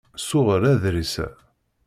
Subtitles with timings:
[0.21, 1.27] Ssuɣel aḍṛis-a.